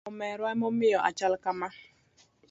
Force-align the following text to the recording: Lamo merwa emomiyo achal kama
Lamo 0.05 0.17
merwa 0.19 0.47
emomiyo 0.55 0.99
achal 1.09 1.33
kama 1.43 1.67